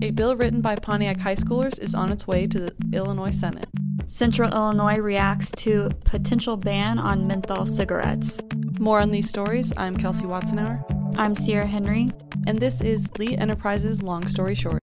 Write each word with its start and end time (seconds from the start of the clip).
A 0.00 0.12
bill 0.12 0.36
written 0.36 0.60
by 0.60 0.76
Pontiac 0.76 1.18
high 1.18 1.34
schoolers 1.34 1.80
is 1.80 1.92
on 1.92 2.12
its 2.12 2.24
way 2.24 2.46
to 2.46 2.60
the 2.60 2.72
Illinois 2.92 3.32
Senate. 3.32 3.68
Central 4.06 4.52
Illinois 4.52 4.98
reacts 4.98 5.50
to 5.52 5.90
potential 6.04 6.56
ban 6.56 7.00
on 7.00 7.26
menthol 7.26 7.66
cigarettes. 7.66 8.40
More 8.78 9.00
on 9.00 9.10
these 9.10 9.28
stories. 9.28 9.72
I'm 9.76 9.96
Kelsey 9.96 10.24
Watznauer. 10.24 10.84
I'm 11.18 11.34
Sierra 11.34 11.66
Henry. 11.66 12.10
And 12.46 12.58
this 12.58 12.80
is 12.80 13.10
Lee 13.18 13.36
Enterprises 13.36 14.00
Long 14.00 14.28
Story 14.28 14.54
Short. 14.54 14.77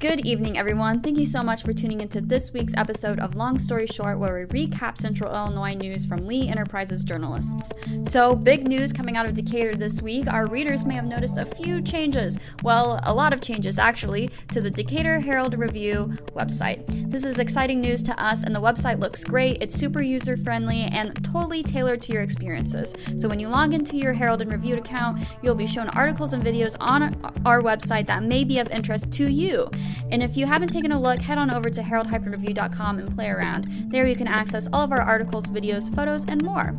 Good 0.00 0.24
evening, 0.26 0.56
everyone. 0.56 1.02
Thank 1.02 1.18
you 1.18 1.26
so 1.26 1.42
much 1.42 1.62
for 1.62 1.74
tuning 1.74 2.00
into 2.00 2.22
this 2.22 2.54
week's 2.54 2.72
episode 2.74 3.20
of 3.20 3.34
Long 3.34 3.58
Story 3.58 3.86
Short, 3.86 4.18
where 4.18 4.34
we 4.50 4.66
recap 4.66 4.96
Central 4.96 5.30
Illinois 5.30 5.74
news 5.74 6.06
from 6.06 6.26
Lee 6.26 6.48
Enterprises 6.48 7.04
journalists. 7.04 7.70
So, 8.04 8.34
big 8.34 8.66
news 8.66 8.94
coming 8.94 9.18
out 9.18 9.28
of 9.28 9.34
Decatur 9.34 9.74
this 9.74 10.00
week. 10.00 10.26
Our 10.26 10.46
readers 10.46 10.86
may 10.86 10.94
have 10.94 11.04
noticed 11.04 11.36
a 11.36 11.44
few 11.44 11.82
changes, 11.82 12.38
well, 12.62 12.98
a 13.02 13.12
lot 13.12 13.34
of 13.34 13.42
changes 13.42 13.78
actually, 13.78 14.30
to 14.52 14.62
the 14.62 14.70
Decatur 14.70 15.20
Herald 15.20 15.58
Review 15.58 16.06
website. 16.32 17.10
This 17.10 17.22
is 17.22 17.38
exciting 17.38 17.82
news 17.82 18.02
to 18.04 18.18
us, 18.18 18.42
and 18.42 18.54
the 18.54 18.60
website 18.60 19.00
looks 19.00 19.22
great. 19.22 19.62
It's 19.62 19.74
super 19.74 20.00
user 20.00 20.38
friendly 20.38 20.84
and 20.92 21.22
totally 21.22 21.62
tailored 21.62 22.00
to 22.02 22.12
your 22.14 22.22
experiences. 22.22 22.94
So, 23.18 23.28
when 23.28 23.38
you 23.38 23.48
log 23.48 23.74
into 23.74 23.98
your 23.98 24.14
Herald 24.14 24.40
and 24.40 24.50
Review 24.50 24.78
account, 24.78 25.22
you'll 25.42 25.54
be 25.54 25.66
shown 25.66 25.90
articles 25.90 26.32
and 26.32 26.42
videos 26.42 26.74
on 26.80 27.02
our 27.44 27.60
website 27.60 28.06
that 28.06 28.22
may 28.22 28.44
be 28.44 28.60
of 28.60 28.70
interest 28.70 29.12
to 29.12 29.30
you. 29.30 29.70
And 30.10 30.22
if 30.22 30.36
you 30.36 30.46
haven't 30.46 30.68
taken 30.68 30.92
a 30.92 31.00
look, 31.00 31.20
head 31.22 31.38
on 31.38 31.50
over 31.50 31.70
to 31.70 31.82
herald-review.com 31.82 32.98
and 32.98 33.14
play 33.14 33.30
around. 33.30 33.66
There 33.90 34.06
you 34.06 34.16
can 34.16 34.28
access 34.28 34.68
all 34.72 34.82
of 34.82 34.92
our 34.92 35.00
articles, 35.00 35.46
videos, 35.46 35.94
photos, 35.94 36.26
and 36.26 36.42
more. 36.42 36.76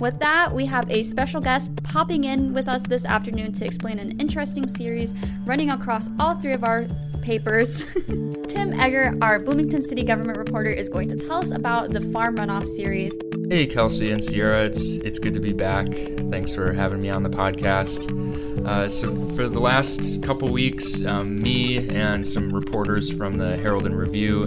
With 0.00 0.18
that, 0.18 0.52
we 0.52 0.66
have 0.66 0.90
a 0.90 1.02
special 1.02 1.40
guest 1.40 1.82
popping 1.82 2.24
in 2.24 2.52
with 2.52 2.68
us 2.68 2.82
this 2.86 3.04
afternoon 3.04 3.52
to 3.52 3.64
explain 3.64 3.98
an 3.98 4.18
interesting 4.20 4.66
series 4.66 5.14
running 5.44 5.70
across 5.70 6.10
all 6.18 6.34
three 6.34 6.52
of 6.52 6.64
our 6.64 6.86
papers. 7.22 7.84
Tim 8.48 8.78
Eggert, 8.78 9.18
our 9.22 9.38
Bloomington 9.40 9.82
City 9.82 10.02
government 10.04 10.38
reporter, 10.38 10.70
is 10.70 10.88
going 10.88 11.08
to 11.08 11.16
tell 11.16 11.38
us 11.38 11.50
about 11.50 11.90
the 11.90 12.00
Farm 12.00 12.36
Runoff 12.36 12.66
series. 12.66 13.18
Hey, 13.48 13.66
Kelsey 13.66 14.10
and 14.10 14.22
Sierra, 14.22 14.64
it's 14.64 14.96
it's 14.96 15.18
good 15.18 15.34
to 15.34 15.40
be 15.40 15.52
back. 15.52 15.86
Thanks 16.30 16.54
for 16.54 16.72
having 16.72 17.00
me 17.00 17.10
on 17.10 17.22
the 17.22 17.30
podcast. 17.30 18.43
Uh, 18.66 18.88
so 18.88 19.14
for 19.36 19.46
the 19.46 19.60
last 19.60 20.22
couple 20.22 20.48
weeks, 20.48 21.04
um, 21.04 21.38
me 21.38 21.86
and 21.90 22.26
some 22.26 22.48
reporters 22.48 23.12
from 23.12 23.36
the 23.36 23.58
Herald 23.58 23.84
and 23.84 23.96
Review 23.96 24.44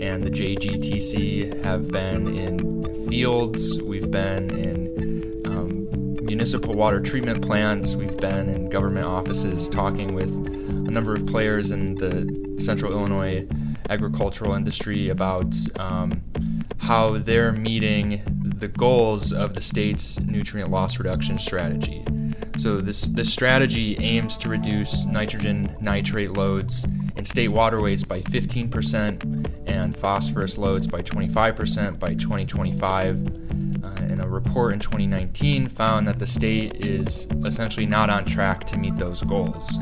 and 0.00 0.20
the 0.20 0.30
JGTC 0.30 1.64
have 1.64 1.88
been 1.92 2.36
in 2.36 3.06
fields. 3.06 3.80
We've 3.80 4.10
been 4.10 4.50
in 4.58 5.42
um, 5.46 6.24
municipal 6.24 6.74
water 6.74 6.98
treatment 6.98 7.40
plants. 7.40 7.94
We've 7.94 8.16
been 8.16 8.48
in 8.48 8.68
government 8.68 9.06
offices 9.06 9.68
talking 9.68 10.12
with 10.12 10.30
a 10.30 10.90
number 10.90 11.12
of 11.12 11.24
players 11.26 11.70
in 11.70 11.94
the 11.94 12.56
Central 12.58 12.90
Illinois 12.90 13.46
agricultural 13.88 14.54
industry 14.54 15.08
about 15.08 15.54
um, 15.78 16.20
how 16.78 17.16
they're 17.16 17.52
meeting 17.52 18.22
the 18.26 18.66
goals 18.66 19.32
of 19.32 19.54
the 19.54 19.60
state's 19.60 20.18
nutrient 20.20 20.70
loss 20.70 20.98
reduction 20.98 21.38
strategy. 21.38 22.04
So 22.56 22.76
this 22.76 23.02
this 23.02 23.32
strategy 23.32 23.96
aims 23.98 24.36
to 24.38 24.48
reduce 24.48 25.06
nitrogen 25.06 25.74
nitrate 25.80 26.32
loads 26.32 26.86
in 27.16 27.24
state 27.24 27.48
waterways 27.48 28.04
by 28.04 28.20
15% 28.20 29.68
and 29.68 29.96
phosphorus 29.96 30.58
loads 30.58 30.86
by 30.86 31.00
25% 31.00 31.98
by 31.98 32.14
2025. 32.14 33.26
Uh, 33.84 33.88
and 34.02 34.22
a 34.22 34.28
report 34.28 34.72
in 34.72 34.78
2019 34.78 35.68
found 35.68 36.06
that 36.06 36.18
the 36.18 36.26
state 36.26 36.84
is 36.84 37.26
essentially 37.44 37.86
not 37.86 38.10
on 38.10 38.24
track 38.24 38.64
to 38.64 38.78
meet 38.78 38.96
those 38.96 39.22
goals. 39.22 39.78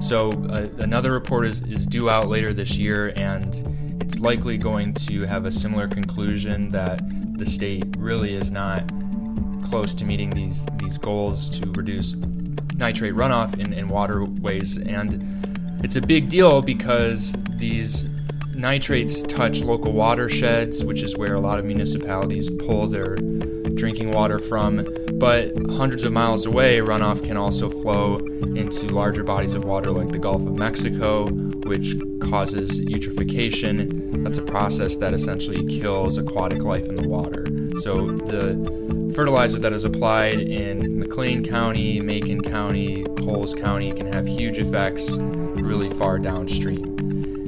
So 0.00 0.30
uh, 0.50 0.68
another 0.78 1.12
report 1.12 1.46
is, 1.46 1.62
is 1.62 1.84
due 1.84 2.08
out 2.08 2.28
later 2.28 2.54
this 2.54 2.78
year, 2.78 3.12
and 3.16 3.44
it's 4.00 4.18
likely 4.18 4.56
going 4.56 4.94
to 4.94 5.22
have 5.22 5.44
a 5.44 5.52
similar 5.52 5.88
conclusion 5.88 6.70
that 6.70 7.02
the 7.36 7.46
state 7.46 7.84
really 7.98 8.32
is 8.32 8.50
not 8.50 8.90
close 9.60 9.94
to 9.94 10.04
meeting 10.04 10.30
these 10.30 10.66
these 10.78 10.98
goals 10.98 11.58
to 11.58 11.70
reduce 11.72 12.14
nitrate 12.80 13.14
runoff 13.14 13.58
in, 13.60 13.72
in 13.72 13.86
waterways. 13.86 14.78
And 14.78 15.80
it's 15.84 15.96
a 15.96 16.00
big 16.00 16.28
deal 16.28 16.62
because 16.62 17.36
these 17.50 18.08
nitrates 18.54 19.22
touch 19.22 19.60
local 19.60 19.92
watersheds, 19.92 20.84
which 20.84 21.02
is 21.02 21.16
where 21.16 21.34
a 21.34 21.40
lot 21.40 21.58
of 21.58 21.64
municipalities 21.64 22.50
pull 22.50 22.86
their 22.88 23.16
drinking 23.74 24.12
water 24.12 24.38
from. 24.38 24.84
But 25.14 25.52
hundreds 25.68 26.04
of 26.04 26.12
miles 26.12 26.46
away, 26.46 26.78
runoff 26.78 27.24
can 27.24 27.36
also 27.36 27.68
flow 27.68 28.16
into 28.16 28.86
larger 28.86 29.22
bodies 29.22 29.54
of 29.54 29.64
water 29.64 29.90
like 29.90 30.08
the 30.08 30.18
Gulf 30.18 30.46
of 30.46 30.56
Mexico, 30.56 31.26
which 31.66 31.94
causes 32.20 32.80
eutrophication. 32.80 34.24
That's 34.24 34.38
a 34.38 34.42
process 34.42 34.96
that 34.96 35.12
essentially 35.12 35.66
kills 35.66 36.16
aquatic 36.18 36.62
life 36.62 36.86
in 36.86 36.94
the 36.94 37.06
water. 37.06 37.44
So 37.78 38.12
the 38.12 39.12
fertilizer 39.14 39.58
that 39.60 39.72
is 39.72 39.84
applied 39.84 40.40
in 40.40 40.98
McLean 40.98 41.44
County, 41.44 42.00
Macon 42.00 42.42
County, 42.42 43.04
Coles 43.18 43.54
County 43.54 43.92
can 43.92 44.12
have 44.12 44.26
huge 44.26 44.58
effects 44.58 45.16
really 45.18 45.90
far 45.90 46.18
downstream. 46.18 46.84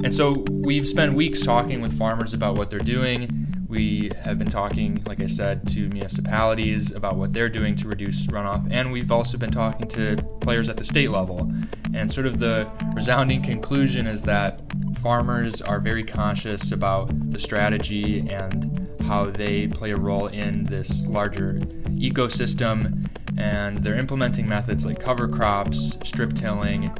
And 0.03 0.13
so 0.13 0.43
we've 0.49 0.87
spent 0.87 1.13
weeks 1.13 1.45
talking 1.45 1.81
with 1.81 1.97
farmers 1.97 2.33
about 2.33 2.57
what 2.57 2.69
they're 2.69 2.79
doing 2.79 3.43
we 3.73 4.11
have 4.21 4.37
been 4.37 4.49
talking, 4.49 5.03
like 5.07 5.19
I 5.19 5.25
said, 5.25 5.67
to 5.69 5.89
municipalities 5.89 6.91
about 6.91 7.15
what 7.15 7.33
they're 7.33 7.49
doing 7.49 7.75
to 7.77 7.87
reduce 7.87 8.27
runoff, 8.27 8.67
and 8.69 8.91
we've 8.91 9.11
also 9.11 9.35
been 9.35 9.49
talking 9.49 9.87
to 9.87 10.15
players 10.41 10.69
at 10.69 10.77
the 10.77 10.83
state 10.83 11.09
level. 11.09 11.51
And 11.91 12.11
sort 12.11 12.27
of 12.27 12.37
the 12.37 12.71
resounding 12.93 13.41
conclusion 13.41 14.05
is 14.05 14.21
that 14.23 14.61
farmers 14.97 15.59
are 15.59 15.79
very 15.79 16.03
conscious 16.03 16.71
about 16.71 17.31
the 17.31 17.39
strategy 17.39 18.19
and 18.29 18.82
how 19.03 19.25
they 19.25 19.67
play 19.67 19.91
a 19.91 19.97
role 19.97 20.27
in 20.27 20.63
this 20.63 21.05
larger 21.07 21.53
ecosystem, 21.95 23.07
and 23.37 23.77
they're 23.77 23.95
implementing 23.95 24.47
methods 24.47 24.85
like 24.85 24.99
cover 24.99 25.27
crops, 25.27 25.97
strip 26.03 26.33
tilling, 26.33 26.91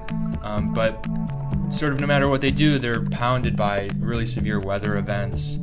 um, 0.42 0.74
but 0.74 1.06
sort 1.70 1.94
of 1.94 2.00
no 2.00 2.08
matter 2.08 2.28
what 2.28 2.42
they 2.42 2.52
do, 2.52 2.78
they're 2.78 3.04
pounded 3.06 3.56
by 3.56 3.90
really 3.98 4.26
severe 4.26 4.60
weather 4.60 4.98
events 4.98 5.60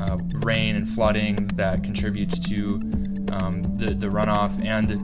uh, 0.00 0.18
rain 0.36 0.76
and 0.76 0.88
flooding 0.88 1.46
that 1.48 1.82
contributes 1.82 2.38
to 2.38 2.74
um, 3.32 3.62
the, 3.76 3.94
the 3.94 4.08
runoff. 4.08 4.64
And 4.64 5.00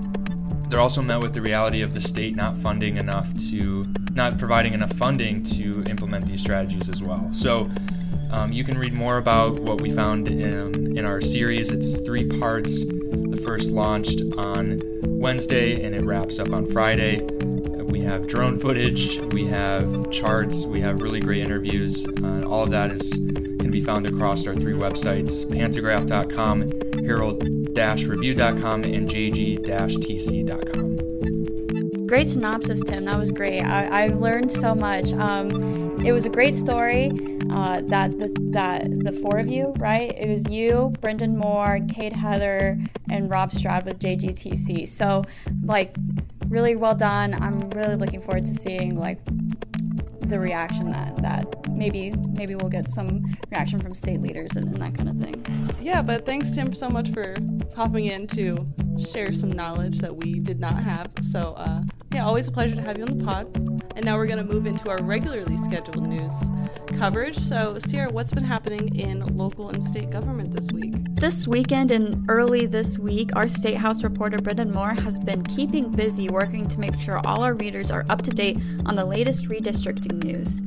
they're 0.71 0.81
also 0.81 1.03
met 1.03 1.21
with 1.21 1.35
the 1.35 1.43
reality 1.43 1.83
of 1.83 1.95
the 1.95 2.01
state 2.01 2.37
not 2.37 2.57
funding 2.57 2.97
enough 2.97 3.33
to, 3.51 3.85
not 4.13 4.39
providing 4.39 4.75
enough 4.75 4.93
funding 4.93 5.43
to 5.45 5.83
implement 5.85 6.27
these 6.27 6.41
strategies 6.41 6.89
as 6.89 7.03
well. 7.03 7.29
So 7.33 7.67
um, 8.31 8.53
you 8.53 8.65
can 8.65 8.79
read 8.79 8.93
more 8.93 9.19
about 9.19 9.59
what 9.61 9.81
we 9.81 9.91
found 9.91 10.29
in, 10.29 10.97
in 10.97 11.05
our 11.05 11.21
series. 11.21 11.73
It's 11.73 11.97
three 11.97 12.27
parts. 12.27 12.85
The 12.85 13.41
first 13.43 13.71
launched 13.71 14.23
on 14.37 14.79
Wednesday 15.05 15.85
and 15.85 15.95
it 15.95 16.05
wraps 16.05 16.39
up 16.39 16.53
on 16.53 16.67
Friday. 16.67 17.21
We 17.89 18.01
have 18.01 18.27
drone 18.27 18.59
footage, 18.59 19.19
we 19.33 19.47
have 19.47 20.11
charts, 20.11 20.67
we 20.67 20.81
have 20.83 21.01
really 21.01 21.21
great 21.21 21.43
interviews. 21.43 22.07
Uh, 22.23 22.43
all 22.47 22.65
of 22.65 22.71
that 22.71 22.91
is 22.91 23.11
can 23.13 23.71
be 23.71 23.81
found 23.81 24.07
across 24.07 24.47
our 24.47 24.55
three 24.55 24.75
websites 24.75 25.45
pantagraph.com, 25.47 26.69
herald-review.com, 27.05 28.85
and 28.85 29.09
jg-tc.com. 29.09 30.97
Great 32.07 32.29
synopsis, 32.29 32.83
Tim. 32.83 33.05
That 33.05 33.19
was 33.19 33.31
great. 33.31 33.63
I, 33.63 34.05
I 34.05 34.09
learned 34.09 34.51
so 34.51 34.75
much. 34.75 35.13
Um, 35.13 36.05
it 36.05 36.13
was 36.13 36.25
a 36.25 36.31
great 36.31 36.55
story. 36.55 37.11
Uh, 37.51 37.81
that 37.87 38.13
the 38.13 38.35
that 38.51 38.85
the 39.05 39.13
four 39.13 39.39
of 39.39 39.49
you, 39.49 39.75
right? 39.79 40.13
It 40.17 40.29
was 40.29 40.49
you, 40.51 40.93
Brendan 41.01 41.37
Moore, 41.37 41.79
Kade 41.83 42.13
Heather, 42.13 42.79
and 43.11 43.31
Rob 43.31 43.53
Stroud 43.53 43.85
with 43.85 43.99
JGTC. 43.99 44.87
So, 44.89 45.25
like, 45.63 45.97
really 46.49 46.77
well 46.77 46.95
done. 46.95 47.35
I'm 47.41 47.59
really 47.71 47.97
looking 47.97 48.21
forward 48.21 48.47
to 48.47 48.55
seeing 48.55 48.99
like 48.99 49.19
the 50.21 50.39
reaction 50.39 50.91
that 50.91 51.17
that 51.17 51.71
maybe 51.71 52.13
maybe 52.37 52.55
we'll 52.55 52.69
get 52.69 52.89
some 52.91 53.25
reaction 53.51 53.79
from 53.79 53.95
state 53.95 54.21
leaders 54.21 54.57
and, 54.57 54.67
and 54.67 54.77
that 54.77 54.95
kind 54.95 55.09
of 55.09 55.17
thing. 55.17 55.45
Yeah, 55.81 56.03
but 56.03 56.27
thanks 56.27 56.51
Tim 56.51 56.73
so 56.73 56.89
much 56.89 57.11
for 57.11 57.35
popping 57.75 58.07
in 58.07 58.27
to 58.29 58.57
share 58.99 59.33
some 59.33 59.49
knowledge 59.51 59.99
that 59.99 60.15
we 60.17 60.39
did 60.39 60.61
not 60.61 60.83
have. 60.83 61.09
So 61.23 61.55
uh, 61.57 61.83
yeah, 62.15 62.25
always 62.25 62.49
a 62.49 62.53
pleasure 62.53 62.75
to 62.77 62.83
have 62.83 62.99
you 62.99 63.05
on 63.05 63.19
the 63.19 63.25
pod. 63.25 63.57
And 63.97 64.05
now 64.05 64.17
we're 64.17 64.27
gonna 64.27 64.45
move 64.45 64.67
into 64.67 64.91
our 64.91 64.99
regularly 65.03 65.57
scheduled 65.57 66.07
news 66.07 66.33
coverage. 66.99 67.39
So, 67.39 67.79
Sierra, 67.79 68.11
what's 68.11 68.33
been 68.33 68.45
happening 68.45 68.99
in 68.99 69.21
local 69.37 69.71
and 69.71 69.83
state 69.83 70.11
government 70.11 70.53
this 70.53 70.71
week? 70.73 70.95
This 71.15 71.47
weekend 71.47 71.91
and 71.91 72.25
early 72.29 72.67
this 72.67 72.99
week, 72.99 73.35
our 73.37 73.47
State 73.47 73.77
House 73.77 74.03
reporter 74.03 74.39
Brendan 74.39 74.73
Moore 74.73 74.95
has 74.95 75.19
been 75.21 75.43
keeping 75.45 75.91
busy 75.91 76.29
working 76.29 76.65
to 76.67 76.81
make 76.81 76.99
sure 76.99 77.21
all 77.25 77.43
our 77.43 77.55
readers 77.55 77.91
are 77.91 78.05
up 78.09 78.23
to 78.23 78.31
date 78.31 78.59
on 78.87 78.97
the 78.97 79.05
latest 79.05 79.49
redistricting 79.49 80.23
news. 80.25 80.61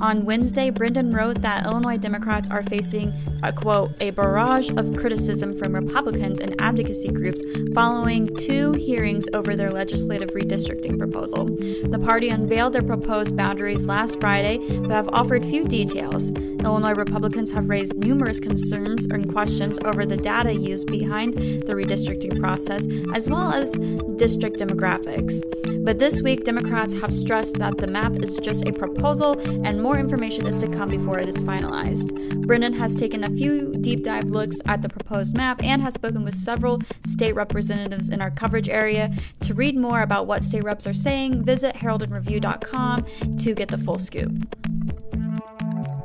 On 0.00 0.24
Wednesday, 0.24 0.70
Brendan 0.70 1.10
wrote 1.10 1.40
that 1.42 1.64
Illinois 1.64 1.96
Democrats 1.96 2.50
are 2.50 2.62
facing, 2.64 3.12
a 3.42 3.52
quote, 3.52 3.92
a 4.00 4.10
barrage 4.10 4.70
of 4.70 4.96
criticism 4.96 5.56
from 5.56 5.74
Republicans 5.74 6.40
and 6.40 6.60
advocacy 6.60 7.08
groups 7.08 7.42
following 7.74 8.28
two 8.36 8.72
hearings 8.72 9.26
over 9.32 9.54
their 9.56 9.70
legislative 9.70 10.30
redistricting 10.30 10.98
proposal. 10.98 11.46
The 11.46 12.02
party 12.04 12.28
unveiled 12.28 12.72
their 12.72 12.82
proposed 12.82 13.36
boundaries 13.36 13.84
last 13.84 14.20
Friday, 14.20 14.58
but 14.80 14.90
have 14.90 15.08
offered 15.12 15.42
few 15.44 15.64
details. 15.64 16.32
Illinois 16.64 16.94
Republicans 16.94 17.52
have 17.52 17.68
raised 17.68 17.94
numerous 17.96 18.40
concerns 18.40 19.06
and 19.06 19.30
questions 19.30 19.78
over 19.84 20.06
the 20.06 20.16
data 20.16 20.52
used 20.54 20.88
behind 20.88 21.34
the 21.34 21.74
redistricting 21.74 22.40
process, 22.40 22.86
as 23.14 23.28
well 23.28 23.52
as 23.52 23.72
district 24.16 24.58
demographics. 24.58 25.40
But 25.84 25.98
this 25.98 26.22
week, 26.22 26.44
Democrats 26.44 26.98
have 27.00 27.12
stressed 27.12 27.58
that 27.58 27.76
the 27.76 27.86
map 27.86 28.16
is 28.16 28.38
just 28.38 28.66
a 28.66 28.72
proposal 28.72 29.38
and 29.66 29.82
more 29.82 29.93
information 29.98 30.46
is 30.46 30.60
to 30.60 30.68
come 30.68 30.88
before 30.88 31.18
it 31.18 31.28
is 31.28 31.42
finalized. 31.42 32.46
Brendan 32.46 32.74
has 32.74 32.94
taken 32.94 33.24
a 33.24 33.30
few 33.30 33.72
deep 33.80 34.02
dive 34.02 34.24
looks 34.24 34.56
at 34.66 34.82
the 34.82 34.88
proposed 34.88 35.36
map 35.36 35.62
and 35.62 35.82
has 35.82 35.94
spoken 35.94 36.24
with 36.24 36.34
several 36.34 36.80
state 37.06 37.34
representatives 37.34 38.08
in 38.08 38.20
our 38.20 38.30
coverage 38.30 38.68
area. 38.68 39.12
To 39.40 39.54
read 39.54 39.76
more 39.76 40.02
about 40.02 40.26
what 40.26 40.42
state 40.42 40.64
reps 40.64 40.86
are 40.86 40.94
saying, 40.94 41.44
visit 41.44 41.76
heraldandreview.com 41.76 43.36
to 43.36 43.54
get 43.54 43.68
the 43.68 43.78
full 43.78 43.98
scoop. 43.98 44.32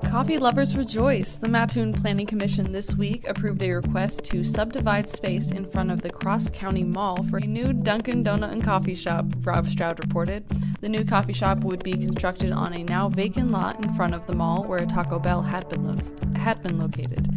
Coffee 0.09 0.39
lovers 0.39 0.75
rejoice! 0.75 1.35
The 1.35 1.47
Mattoon 1.47 1.93
Planning 1.93 2.25
Commission 2.25 2.71
this 2.71 2.95
week 2.95 3.27
approved 3.27 3.61
a 3.61 3.73
request 3.73 4.23
to 4.25 4.43
subdivide 4.43 5.07
space 5.07 5.51
in 5.51 5.67
front 5.67 5.91
of 5.91 6.01
the 6.01 6.09
Cross 6.09 6.49
County 6.49 6.83
Mall 6.83 7.21
for 7.25 7.37
a 7.37 7.45
new 7.45 7.73
Dunkin' 7.73 8.23
Donut 8.23 8.51
and 8.51 8.63
Coffee 8.63 8.95
shop, 8.95 9.27
Rob 9.43 9.67
Stroud 9.67 9.99
reported. 10.03 10.47
The 10.81 10.89
new 10.89 11.05
coffee 11.05 11.33
shop 11.33 11.63
would 11.63 11.83
be 11.83 11.91
constructed 11.91 12.53
on 12.53 12.73
a 12.73 12.83
now 12.85 13.07
vacant 13.09 13.51
lot 13.51 13.85
in 13.85 13.93
front 13.93 14.15
of 14.15 14.25
the 14.25 14.33
mall 14.33 14.63
where 14.63 14.81
a 14.81 14.87
Taco 14.87 15.19
Bell 15.19 15.43
had 15.43 15.69
been, 15.69 15.85
lo- 15.85 16.39
had 16.39 16.63
been 16.63 16.79
located. 16.79 17.27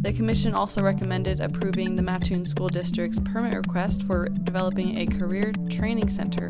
The 0.00 0.12
Commission 0.12 0.54
also 0.54 0.80
recommended 0.80 1.40
approving 1.40 1.96
the 1.96 2.02
Mattoon 2.02 2.44
School 2.44 2.68
District's 2.68 3.18
permit 3.18 3.54
request 3.54 4.04
for 4.04 4.28
developing 4.28 4.98
a 4.98 5.06
career 5.06 5.52
training 5.68 6.08
center 6.08 6.48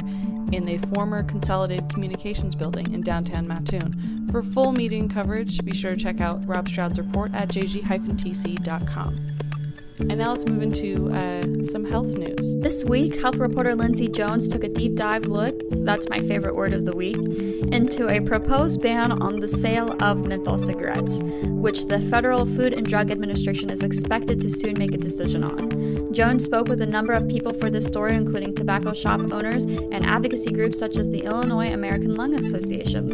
in 0.53 0.67
the 0.67 0.77
former 0.95 1.23
Consolidated 1.23 1.89
Communications 1.89 2.55
building 2.55 2.93
in 2.93 3.00
downtown 3.00 3.49
Mattoon. 3.49 4.29
For 4.31 4.43
full 4.43 4.73
meeting 4.73 5.09
coverage, 5.09 5.65
be 5.65 5.75
sure 5.75 5.95
to 5.95 6.00
check 6.00 6.21
out 6.21 6.47
Rob 6.47 6.69
Stroud's 6.69 6.99
report 6.99 7.35
at 7.35 7.49
jg-tc.com. 7.49 9.27
And 10.00 10.19
now 10.19 10.31
let's 10.31 10.47
move 10.47 10.62
into 10.62 11.11
uh, 11.12 11.62
some 11.65 11.85
health 11.85 12.17
news. 12.17 12.56
This 12.59 12.85
week, 12.85 13.21
health 13.21 13.37
reporter 13.37 13.75
Lindsay 13.75 14.09
Jones 14.09 14.47
took 14.47 14.65
a 14.65 14.69
deep 14.69 14.95
dive 14.95 15.27
look 15.27 15.59
that's 15.89 16.11
my 16.11 16.19
favorite 16.19 16.55
word 16.55 16.75
of 16.75 16.85
the 16.85 16.95
week 16.95 17.17
into 17.17 18.09
a 18.09 18.21
proposed 18.21 18.83
ban 18.83 19.11
on 19.11 19.41
the 19.41 19.49
sale 19.49 19.97
of 20.03 20.27
menthol 20.27 20.59
cigarettes, 20.59 21.21
which 21.45 21.87
the 21.87 21.99
Federal 21.99 22.45
Food 22.45 22.75
and 22.75 22.87
Drug 22.87 23.11
Administration 23.11 23.71
is 23.71 23.83
expected 23.83 24.39
to 24.41 24.50
soon 24.50 24.75
make 24.79 24.93
a 24.93 24.99
decision 24.99 25.43
on. 25.43 26.12
Jones 26.12 26.45
spoke 26.45 26.69
with 26.69 26.83
a 26.83 26.87
number 26.87 27.15
of 27.15 27.27
people 27.27 27.55
for 27.55 27.71
this 27.71 27.87
story, 27.87 28.17
including 28.17 28.55
tobacco 28.55 28.93
shop 28.93 29.21
owners 29.33 29.65
and 29.65 30.05
advocacy 30.05 30.53
groups 30.53 30.79
such 30.79 30.99
as 30.99 31.09
the 31.09 31.25
Illinois 31.25 31.73
American 31.73 32.12
Lung 32.12 32.35
Association. 32.35 33.06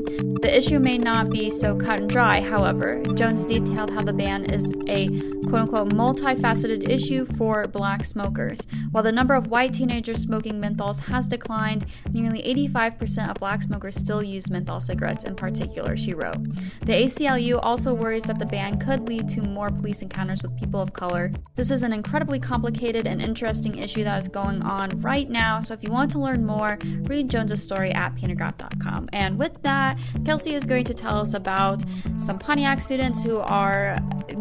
The 0.42 0.56
issue 0.56 0.80
may 0.80 0.98
not 0.98 1.30
be 1.30 1.48
so 1.48 1.76
cut 1.76 2.00
and 2.00 2.10
dry, 2.10 2.40
however. 2.40 3.00
Jones 3.14 3.46
detailed 3.46 3.90
how 3.90 4.02
the 4.02 4.12
ban 4.12 4.44
is 4.52 4.74
a 4.88 5.08
quote 5.48 5.62
unquote 5.62 5.90
multifaceted 5.90 6.73
issue 6.82 7.24
for 7.24 7.66
black 7.66 8.04
smokers. 8.04 8.66
While 8.90 9.04
the 9.04 9.12
number 9.12 9.34
of 9.34 9.46
white 9.46 9.74
teenagers 9.74 10.22
smoking 10.22 10.60
menthols 10.60 11.04
has 11.06 11.28
declined, 11.28 11.86
nearly 12.12 12.42
85% 12.42 13.30
of 13.30 13.36
black 13.36 13.62
smokers 13.62 13.94
still 13.94 14.22
use 14.22 14.50
menthol 14.50 14.80
cigarettes 14.80 15.24
in 15.24 15.36
particular, 15.36 15.96
she 15.96 16.14
wrote. 16.14 16.42
The 16.80 17.04
ACLU 17.04 17.60
also 17.62 17.94
worries 17.94 18.24
that 18.24 18.38
the 18.38 18.46
ban 18.46 18.78
could 18.78 19.08
lead 19.08 19.28
to 19.30 19.42
more 19.42 19.70
police 19.70 20.02
encounters 20.02 20.42
with 20.42 20.58
people 20.58 20.80
of 20.80 20.92
color. 20.92 21.30
This 21.54 21.70
is 21.70 21.82
an 21.82 21.92
incredibly 21.92 22.38
complicated 22.38 23.06
and 23.06 23.22
interesting 23.22 23.78
issue 23.78 24.04
that 24.04 24.18
is 24.18 24.28
going 24.28 24.62
on 24.62 24.90
right 25.00 25.28
now, 25.28 25.60
so 25.60 25.74
if 25.74 25.82
you 25.82 25.90
want 25.90 26.10
to 26.12 26.18
learn 26.18 26.44
more, 26.44 26.78
read 27.04 27.30
Jones's 27.30 27.62
story 27.62 27.90
at 27.92 28.14
pantagraph.com. 28.16 29.08
And 29.12 29.38
with 29.38 29.62
that, 29.62 29.98
Kelsey 30.24 30.54
is 30.54 30.66
going 30.66 30.84
to 30.84 30.94
tell 30.94 31.20
us 31.20 31.34
about 31.34 31.84
some 32.16 32.38
Pontiac 32.38 32.80
students 32.80 33.22
who 33.22 33.38
are 33.38 33.96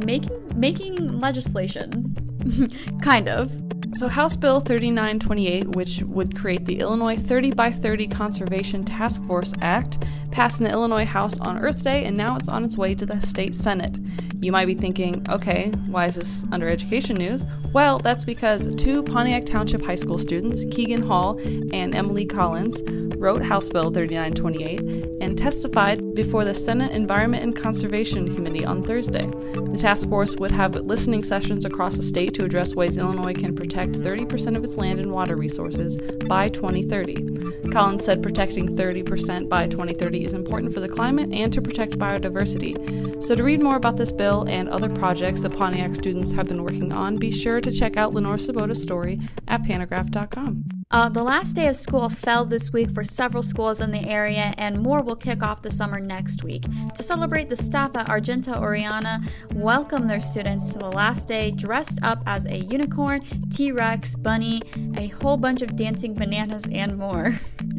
making 0.06 0.44
making 0.56 1.20
legislation. 1.20 2.13
kind 3.02 3.30
of. 3.30 3.52
So, 3.96 4.08
House 4.08 4.36
Bill 4.36 4.60
3928, 4.60 5.76
which 5.76 6.02
would 6.04 6.36
create 6.36 6.66
the 6.66 6.80
Illinois 6.80 7.16
30 7.16 7.52
by 7.52 7.72
30 7.72 8.08
Conservation 8.08 8.82
Task 8.82 9.24
Force 9.26 9.54
Act, 9.62 10.04
passed 10.32 10.60
in 10.60 10.64
the 10.64 10.72
Illinois 10.72 11.06
House 11.06 11.40
on 11.40 11.60
Earth 11.60 11.84
Day 11.84 12.06
and 12.06 12.18
now 12.18 12.36
it's 12.36 12.50
on 12.50 12.66
its 12.66 12.76
way 12.76 12.96
to 12.96 13.06
the 13.06 13.20
state 13.22 13.54
Senate. 13.54 14.00
You 14.42 14.52
might 14.52 14.66
be 14.66 14.74
thinking, 14.74 15.24
okay, 15.30 15.70
why 15.88 16.08
is 16.08 16.16
this 16.16 16.46
under 16.52 16.68
education 16.68 17.18
news? 17.18 17.46
Well, 17.74 17.98
that's 17.98 18.24
because 18.24 18.74
two 18.76 19.02
Pontiac 19.02 19.46
Township 19.46 19.84
High 19.84 19.96
School 19.96 20.20
students, 20.20 20.64
Keegan 20.70 21.02
Hall 21.02 21.40
and 21.74 21.96
Emily 21.96 22.24
Collins, 22.24 22.84
wrote 23.18 23.42
House 23.42 23.70
Bill 23.70 23.90
3928 23.90 25.22
and 25.22 25.38
testified 25.38 26.14
before 26.14 26.44
the 26.44 26.54
Senate 26.54 26.92
Environment 26.92 27.42
and 27.42 27.56
Conservation 27.56 28.34
Committee 28.36 28.66
on 28.66 28.84
Thursday. 28.84 29.26
The 29.26 29.78
task 29.80 30.08
force 30.10 30.36
would 30.36 30.52
have 30.52 30.76
listening 30.76 31.24
sessions 31.24 31.66
across 31.66 31.96
the 31.96 32.04
state 32.04 32.34
to 32.36 32.46
address 32.46 32.76
ways 32.76 32.98
Illinois 32.98 33.34
can 33.34 33.56
protect 33.56 33.94
30% 33.94 34.56
of 34.56 34.64
its 34.64 34.78
land 34.78 35.00
and 35.00 35.12
water 35.12 35.36
resources 35.36 35.98
by 36.28 36.50
2030. 36.50 37.72
Collins 37.72 38.04
said 38.04 38.22
protecting 38.22 38.68
30% 38.68 39.50
by 39.50 39.68
2030 39.68 40.26
is 40.26 40.34
important 40.34 40.74
for 40.74 40.80
the 40.80 40.88
climate 40.88 41.34
and 41.34 41.52
to 41.54 41.62
protect 41.62 41.98
biodiversity. 41.98 43.24
So, 43.24 43.36
to 43.36 43.44
read 43.44 43.62
more 43.62 43.78
about 43.78 43.96
this 43.96 44.12
bill 44.12 44.46
and 44.50 44.68
other 44.68 44.90
projects 44.90 45.42
that 45.42 45.54
Pontiac 45.54 45.96
students 45.96 46.34
have 46.34 46.50
been 46.50 46.62
working 46.62 46.92
on, 46.92 47.16
be 47.16 47.32
sure 47.32 47.62
to 47.64 47.72
check 47.72 47.98
out 47.98 48.14
Lenore 48.14 48.38
Sobota's 48.38 48.82
story 48.82 49.20
at 49.48 49.64
pantagraph.com. 49.64 50.64
Uh, 50.92 51.10
the 51.10 51.24
last 51.24 51.54
day 51.54 51.68
of 51.68 51.76
school 51.76 52.08
fell 52.08 52.46
this 52.46 52.72
week 52.72 52.92
for 52.92 53.04
several 53.04 53.42
schools 53.42 53.82
in 53.82 53.90
the 53.90 54.08
area, 54.08 54.54
and 54.60 54.80
more 54.80 55.02
will 55.02 55.16
kick 55.16 55.42
off 55.42 55.64
the 55.64 55.72
summer 55.72 56.00
next 56.00 56.44
week. 56.44 56.66
To 56.94 57.02
celebrate, 57.02 57.50
the 57.50 57.56
staff 57.56 57.96
at 57.98 58.10
Argenta 58.10 58.52
Oreana 58.52 59.28
welcome 59.56 60.08
their 60.08 60.22
students 60.22 60.72
to 60.74 60.78
the 60.78 60.92
last 60.92 61.28
day 61.28 61.50
dressed 61.50 61.98
up 62.04 62.22
as 62.28 62.46
a 62.46 62.60
unicorn, 62.60 63.22
T 63.50 63.72
Rex, 63.72 64.16
bunny, 64.16 64.62
a 64.96 65.08
whole 65.08 65.38
bunch 65.38 65.64
of 65.64 65.76
dancing 65.76 66.14
bananas, 66.14 66.68
and 66.72 66.98
more. 66.98 67.40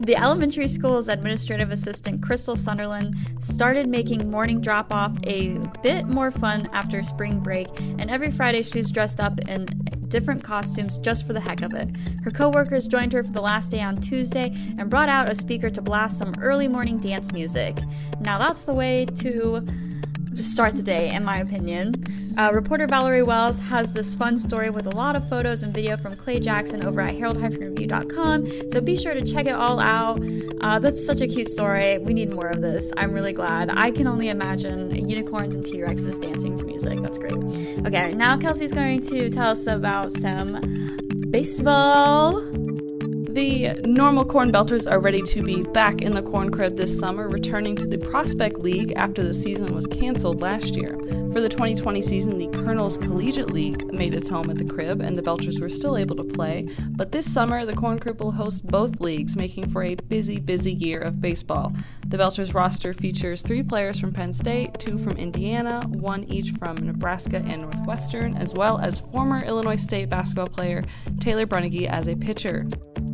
The 0.00 0.16
elementary 0.16 0.68
school's 0.68 1.08
administrative 1.08 1.70
assistant, 1.70 2.22
Crystal 2.22 2.56
Sunderland, 2.56 3.16
started 3.40 3.88
making 3.88 4.30
morning 4.30 4.60
drop 4.60 4.92
off 4.92 5.16
a 5.24 5.58
bit 5.82 6.06
more 6.06 6.30
fun 6.30 6.68
after 6.72 7.02
spring 7.02 7.40
break, 7.40 7.68
and 7.80 8.10
every 8.10 8.30
Friday 8.30 8.62
she's 8.62 8.90
dressed 8.90 9.20
up 9.20 9.40
in 9.48 9.66
different 10.08 10.44
costumes 10.44 10.98
just 10.98 11.26
for 11.26 11.32
the 11.32 11.40
heck 11.40 11.62
of 11.62 11.74
it. 11.74 11.88
Her 12.22 12.30
coworkers 12.30 12.86
joined 12.86 13.12
her 13.14 13.24
for 13.24 13.32
the 13.32 13.40
last 13.40 13.70
day 13.70 13.80
on 13.80 13.96
Tuesday 13.96 14.54
and 14.78 14.88
brought 14.88 15.08
out 15.08 15.28
a 15.28 15.34
speaker 15.34 15.70
to 15.70 15.82
blast 15.82 16.18
some 16.18 16.32
early 16.40 16.68
morning 16.68 16.98
dance 16.98 17.32
music. 17.32 17.78
Now 18.20 18.38
that's 18.38 18.64
the 18.64 18.74
way 18.74 19.06
to 19.06 19.66
start 20.42 20.74
the 20.74 20.82
day, 20.82 21.10
in 21.10 21.24
my 21.24 21.38
opinion. 21.38 21.94
Uh, 22.36 22.50
reporter 22.52 22.86
Valerie 22.86 23.22
Wells 23.22 23.60
has 23.60 23.94
this 23.94 24.14
fun 24.14 24.36
story 24.36 24.68
with 24.68 24.86
a 24.86 24.90
lot 24.90 25.14
of 25.14 25.28
photos 25.28 25.62
and 25.62 25.72
video 25.72 25.96
from 25.96 26.16
Clay 26.16 26.40
Jackson 26.40 26.84
over 26.84 27.00
at 27.00 27.14
herald-review.com, 27.14 28.68
so 28.68 28.80
be 28.80 28.96
sure 28.96 29.14
to 29.14 29.24
check 29.24 29.46
it 29.46 29.54
all 29.54 29.78
out. 29.78 30.18
Uh, 30.60 30.78
that's 30.78 31.04
such 31.04 31.20
a 31.20 31.28
cute 31.28 31.48
story. 31.48 31.98
We 31.98 32.12
need 32.12 32.32
more 32.32 32.48
of 32.48 32.60
this. 32.60 32.90
I'm 32.96 33.12
really 33.12 33.32
glad. 33.32 33.70
I 33.70 33.90
can 33.90 34.06
only 34.06 34.30
imagine 34.30 35.08
unicorns 35.08 35.54
and 35.54 35.64
T 35.64 35.78
Rexes 35.78 36.20
dancing 36.20 36.56
to 36.56 36.64
music. 36.64 37.00
That's 37.00 37.18
great. 37.18 37.34
Okay, 37.86 38.14
now 38.14 38.36
Kelsey's 38.36 38.72
going 38.72 39.00
to 39.02 39.30
tell 39.30 39.50
us 39.50 39.66
about 39.66 40.10
some 40.10 40.60
baseball. 41.30 42.42
The 43.34 43.80
normal 43.84 44.24
corn 44.24 44.52
belters 44.52 44.88
are 44.88 45.00
ready 45.00 45.20
to 45.20 45.42
be 45.42 45.60
back 45.60 46.02
in 46.02 46.14
the 46.14 46.22
corn 46.22 46.52
crib 46.52 46.76
this 46.76 46.96
summer, 46.96 47.26
returning 47.26 47.74
to 47.74 47.84
the 47.84 47.98
Prospect 47.98 48.60
League 48.60 48.92
after 48.94 49.24
the 49.24 49.34
season 49.34 49.74
was 49.74 49.88
canceled 49.88 50.40
last 50.40 50.76
year. 50.76 50.96
For 51.32 51.40
the 51.40 51.48
2020 51.48 52.00
season, 52.00 52.38
the 52.38 52.46
Colonels 52.46 52.96
Collegiate 52.96 53.50
League 53.50 53.92
made 53.92 54.14
its 54.14 54.28
home 54.28 54.50
at 54.50 54.58
the 54.58 54.64
crib, 54.64 55.00
and 55.00 55.16
the 55.16 55.22
Belters 55.22 55.60
were 55.60 55.68
still 55.68 55.96
able 55.96 56.14
to 56.14 56.22
play. 56.22 56.68
But 56.90 57.10
this 57.10 57.28
summer, 57.28 57.66
the 57.66 57.74
Corn 57.74 57.98
Crib 57.98 58.20
will 58.20 58.30
host 58.30 58.68
both 58.68 59.00
leagues, 59.00 59.36
making 59.36 59.68
for 59.68 59.82
a 59.82 59.96
busy, 59.96 60.38
busy 60.38 60.72
year 60.72 61.00
of 61.00 61.20
baseball. 61.20 61.72
The 62.06 62.18
Belters 62.18 62.54
roster 62.54 62.92
features 62.92 63.42
three 63.42 63.64
players 63.64 63.98
from 63.98 64.12
Penn 64.12 64.32
State, 64.32 64.78
two 64.78 64.96
from 64.96 65.16
Indiana, 65.16 65.84
one 65.88 66.22
each 66.32 66.52
from 66.52 66.76
Nebraska 66.76 67.42
and 67.44 67.62
Northwestern, 67.62 68.36
as 68.36 68.54
well 68.54 68.78
as 68.78 69.00
former 69.00 69.42
Illinois 69.42 69.74
State 69.74 70.08
basketball 70.08 70.46
player 70.46 70.82
Taylor 71.18 71.46
Brunige 71.46 71.88
as 71.88 72.06
a 72.06 72.14
pitcher. 72.14 72.68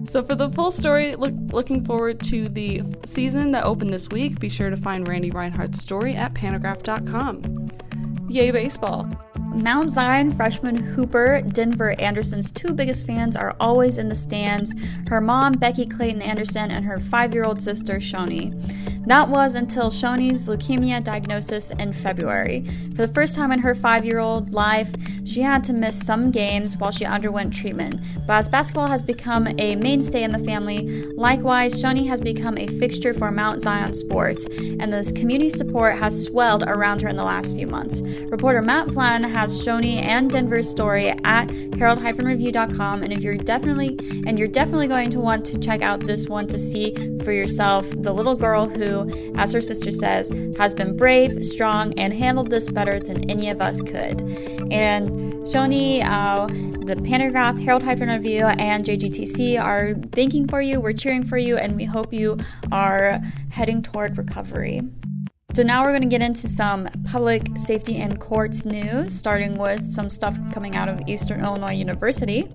So, 0.05 0.23
for 0.23 0.35
the 0.35 0.51
full 0.51 0.71
story, 0.71 1.15
look, 1.15 1.35
looking 1.53 1.85
forward 1.85 2.21
to 2.25 2.49
the 2.49 2.83
season 3.05 3.51
that 3.53 3.65
opened 3.65 3.93
this 3.93 4.09
week, 4.09 4.41
be 4.41 4.49
sure 4.49 4.71
to 4.71 4.77
find 4.77 5.07
Randy 5.07 5.31
Reinhardt's 5.31 5.81
story 5.81 6.17
at 6.17 6.35
pantagraph.com. 6.35 7.69
Yay, 8.29 8.51
baseball! 8.51 9.09
Mount 9.55 9.91
Zion 9.91 10.31
freshman 10.31 10.77
hooper 10.77 11.43
Denver 11.43 12.01
Anderson's 12.01 12.53
two 12.53 12.73
biggest 12.73 13.05
fans 13.05 13.37
are 13.37 13.57
always 13.59 13.99
in 13.99 14.09
the 14.09 14.15
stands 14.15 14.75
her 15.09 15.21
mom, 15.21 15.55
Becky 15.55 15.87
Clayton 15.87 16.23
Anderson, 16.23 16.71
and 16.71 16.85
her 16.85 17.01
five 17.01 17.35
year 17.35 17.45
old 17.45 17.61
sister, 17.61 17.95
Shoni. 17.95 18.55
That 19.07 19.29
was 19.29 19.55
until 19.55 19.91
Shoni's 19.91 20.49
leukemia 20.49 21.03
diagnosis 21.03 21.71
in 21.73 21.93
February. 21.93 22.65
For 22.91 23.07
the 23.07 23.13
first 23.13 23.35
time 23.35 23.51
in 23.51 23.61
her 23.61 23.75
five 23.75 24.05
year 24.05 24.19
old 24.19 24.53
life, 24.53 24.95
she 25.25 25.43
had 25.43 25.63
to 25.65 25.73
miss 25.73 25.99
some 25.99 26.31
games 26.31 26.77
while 26.77 26.91
she 26.91 27.05
underwent 27.05 27.55
treatment. 27.55 28.01
But 28.27 28.35
as 28.35 28.49
basketball 28.49 28.89
has 28.89 29.03
become 29.03 29.47
a 29.59 29.77
mainstay 29.77 30.25
in 30.25 30.33
the 30.33 30.39
family, 30.39 31.07
likewise, 31.13 31.81
Shoni 31.81 32.07
has 32.09 32.21
become 32.21 32.59
a 32.59 32.67
fixture 32.67 33.15
for 33.15 33.31
Mount 33.31 33.63
Zion 33.63 33.95
sports, 33.95 34.47
and 34.47 34.93
this 34.93 35.13
community 35.13 35.51
support 35.51 35.97
has 35.99 36.25
swelled 36.25 36.65
around 36.65 37.03
her 37.03 37.09
in 37.09 37.17
the 37.17 37.25
last 37.25 37.55
few 37.55 37.67
months. 37.69 38.03
Reporter 38.03 38.63
Matt 38.63 38.89
Flynn 38.89 39.23
has 39.23 39.65
Shoni 39.65 40.03
and 40.03 40.31
Denver's 40.31 40.69
story 40.69 41.11
at 41.25 41.51
herald-review.com, 41.77 43.03
and 43.03 43.13
if 43.13 43.23
you're 43.23 43.37
definitely 43.37 43.99
and 44.27 44.39
you're 44.39 44.49
definitely 44.49 44.89
going 44.89 45.11
to 45.11 45.21
want 45.21 45.45
to 45.47 45.59
check 45.59 45.81
out 45.81 46.01
this 46.01 46.29
one 46.29 46.47
to 46.49 46.59
see 46.59 46.95
for 47.23 47.33
yourself 47.33 47.89
the 47.91 48.13
little 48.13 48.35
girl 48.35 48.69
who, 48.69 48.90
as 49.37 49.53
her 49.53 49.61
sister 49.61 49.91
says, 49.91 50.31
has 50.59 50.75
been 50.75 50.97
brave, 50.97 51.45
strong, 51.45 51.99
and 51.99 52.13
handled 52.13 52.51
this 52.51 52.71
better 52.71 53.01
than 53.01 53.29
any 53.31 53.49
of 53.51 53.61
us 53.61 53.81
could. 53.81 54.21
And 54.71 55.09
Shoni, 55.51 56.05
uh, 56.05 56.47
the 56.85 56.97
Pantagraph, 56.97 57.63
Herald 57.63 57.85
Review, 57.85 58.47
and 58.47 58.85
JGTC 58.85 59.61
are 59.61 59.95
thanking 60.13 60.47
for 60.49 60.61
you. 60.61 60.81
We're 60.81 60.93
cheering 60.93 61.25
for 61.25 61.39
you, 61.39 61.57
and 61.57 61.77
we 61.77 61.85
hope 61.85 62.13
you 62.13 62.39
are 62.73 63.21
heading 63.51 63.83
toward 63.83 64.19
recovery. 64.19 64.83
So 65.53 65.65
now 65.65 65.83
we're 65.83 65.91
going 65.91 66.03
to 66.03 66.09
get 66.09 66.23
into 66.23 66.47
some 66.47 66.89
public 67.11 67.43
safety 67.57 67.97
and 67.97 68.21
courts 68.21 68.65
news, 68.65 69.13
starting 69.13 69.59
with 69.59 69.85
some 69.85 70.09
stuff 70.09 70.39
coming 70.53 70.77
out 70.77 70.89
of 70.89 71.01
Eastern 71.09 71.45
Illinois 71.45 71.75
University. 71.75 72.49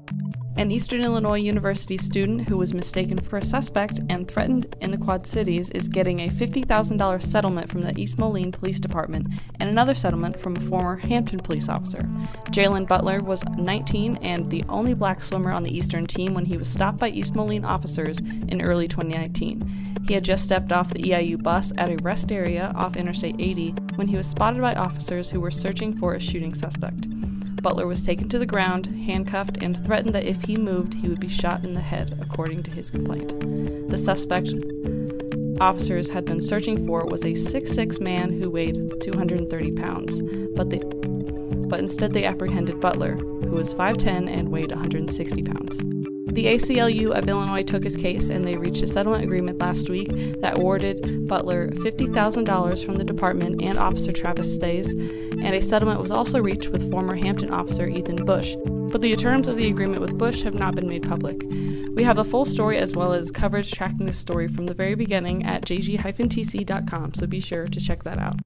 An 0.58 0.72
Eastern 0.72 1.02
Illinois 1.02 1.40
University 1.40 1.98
student 1.98 2.48
who 2.48 2.56
was 2.56 2.74
mistaken 2.74 3.18
for 3.18 3.36
a 3.36 3.42
suspect 3.42 4.00
and 4.10 4.26
threatened 4.26 4.74
in 4.80 4.90
the 4.90 4.98
Quad 4.98 5.28
Cities 5.28 5.70
is 5.72 5.90
getting 5.90 6.22
a 6.22 6.30
$50,000 6.30 7.22
settlement 7.22 7.70
from 7.70 7.82
the 7.82 7.92
East 8.00 8.18
Moline 8.18 8.54
Police 8.54 8.80
Department 8.80 9.28
and 9.60 9.70
another 9.70 9.94
settlement 9.94 10.40
from 10.40 10.56
a 10.56 10.62
former 10.62 10.96
Hampton 10.96 11.40
police 11.40 11.68
officer. 11.68 12.10
Jalen 12.52 12.88
Butler 12.88 13.22
was 13.22 13.44
19 13.58 14.16
and 14.22 14.50
the 14.50 14.64
only 14.70 14.94
black 14.94 15.22
swimmer 15.22 15.52
on 15.52 15.64
the 15.64 15.78
Eastern 15.78 16.08
team 16.08 16.34
when 16.34 16.46
he 16.46 16.56
was 16.56 16.70
stopped 16.70 17.00
by 17.00 17.10
East 17.10 17.36
Moline 17.36 17.66
officers 17.66 18.20
in 18.20 18.62
early 18.62 18.88
2019. 18.88 20.06
He 20.08 20.14
had 20.14 20.24
just 20.24 20.46
stepped 20.46 20.72
off 20.72 20.94
the 20.94 21.04
EIU 21.04 21.44
bus 21.44 21.74
at 21.78 21.90
a 21.90 22.02
rest 22.02 22.32
area 22.32 22.72
off 22.76 22.96
Interstate 22.96 23.36
80 23.40 23.72
when 23.96 24.08
he 24.08 24.16
was 24.16 24.28
spotted 24.28 24.62
by 24.62 24.74
officers 24.76 25.30
who 25.32 25.42
were 25.42 25.52
searching 25.52 25.98
for 25.98 26.14
a 26.14 26.20
shooting 26.20 26.54
suspect. 26.54 27.08
Butler 27.66 27.88
was 27.88 28.06
taken 28.06 28.30
to 28.30 28.38
the 28.38 28.46
ground, 28.46 28.96
handcuffed, 29.08 29.64
and 29.64 29.84
threatened 29.84 30.14
that 30.14 30.26
if 30.26 30.44
he 30.44 30.56
moved, 30.56 30.94
he 30.94 31.10
would 31.10 31.20
be 31.20 31.28
shot 31.28 31.64
in 31.64 31.74
the 31.74 31.82
head, 31.82 32.16
according 32.22 32.62
to 32.62 32.70
his 32.70 32.92
complaint. 32.92 33.90
The 33.90 33.98
suspect 33.98 34.54
officers 35.60 36.08
had 36.10 36.26
been 36.26 36.44
searching 36.44 36.86
for 36.86 37.08
was 37.08 37.24
a 37.24 37.32
6'6 37.32 38.00
man 38.00 38.40
who 38.40 38.52
weighed 38.52 39.02
230 39.02 39.72
pounds, 39.72 40.22
but, 40.56 40.70
they, 40.70 40.78
but 41.68 41.80
instead 41.80 42.14
they 42.14 42.26
apprehended 42.26 42.80
Butler, 42.80 43.16
who 43.16 43.56
was 43.56 43.74
5'10 43.74 44.30
and 44.30 44.50
weighed 44.50 44.70
160 44.70 45.42
pounds. 45.42 45.95
The 46.36 46.48
ACLU 46.48 47.12
of 47.18 47.30
Illinois 47.30 47.64
took 47.64 47.86
his 47.86 47.96
case 47.96 48.28
and 48.28 48.46
they 48.46 48.58
reached 48.58 48.84
a 48.84 48.88
settlement 48.88 49.24
agreement 49.24 49.58
last 49.60 49.90
week 49.90 50.10
that 50.42 50.58
awarded 50.58 51.30
Butler 51.30 51.70
$50,000 51.70 52.86
from 52.86 52.96
the 52.96 53.06
department 53.06 53.64
and 53.64 53.80
Officer 53.80 54.12
Travis 54.12 54.54
Stays, 54.54 54.94
and 54.94 55.56
a 55.56 55.62
settlement 55.62 56.02
was 56.02 56.12
also 56.12 56.42
reached 56.42 56.68
with 56.68 56.92
former 56.92 57.16
Hampton 57.16 57.54
officer 57.54 57.88
Ethan 57.88 58.26
Bush. 58.26 58.58
But 58.92 59.00
the 59.00 59.16
terms 59.16 59.48
of 59.48 59.56
the 59.56 59.70
agreement 59.70 60.02
with 60.02 60.18
Bush 60.18 60.44
have 60.44 60.56
not 60.56 60.76
been 60.76 60.90
made 60.90 61.08
public. 61.08 61.42
We 61.96 62.04
have 62.04 62.18
a 62.18 62.26
full 62.26 62.44
story 62.44 62.80
as 62.80 62.94
well 62.94 63.14
as 63.14 63.32
coverage 63.32 63.72
tracking 63.72 64.06
this 64.06 64.20
story 64.20 64.50
from 64.50 64.66
the 64.66 64.74
very 64.74 64.96
beginning 64.96 65.46
at 65.46 65.64
jg-tc.com, 65.64 67.14
so 67.14 67.28
be 67.28 67.40
sure 67.40 67.66
to 67.66 67.80
check 67.80 68.04
that 68.04 68.18
out. 68.18 68.42